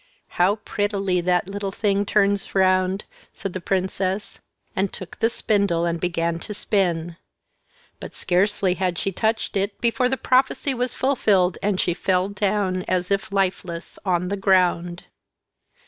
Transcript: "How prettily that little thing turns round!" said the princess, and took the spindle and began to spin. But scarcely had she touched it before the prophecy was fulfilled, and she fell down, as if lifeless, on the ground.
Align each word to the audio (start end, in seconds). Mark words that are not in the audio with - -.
"How 0.41 0.55
prettily 0.55 1.21
that 1.21 1.47
little 1.47 1.71
thing 1.71 2.07
turns 2.07 2.55
round!" 2.55 3.03
said 3.33 3.53
the 3.53 3.61
princess, 3.61 4.39
and 4.75 4.91
took 4.91 5.19
the 5.19 5.29
spindle 5.29 5.85
and 5.85 5.99
began 6.01 6.39
to 6.39 6.55
spin. 6.55 7.17
But 7.99 8.15
scarcely 8.15 8.73
had 8.73 8.97
she 8.97 9.11
touched 9.11 9.55
it 9.55 9.79
before 9.79 10.09
the 10.09 10.17
prophecy 10.17 10.73
was 10.73 10.95
fulfilled, 10.95 11.59
and 11.61 11.79
she 11.79 11.93
fell 11.93 12.29
down, 12.29 12.81
as 12.87 13.11
if 13.11 13.31
lifeless, 13.31 13.99
on 14.03 14.29
the 14.29 14.37
ground. 14.37 15.03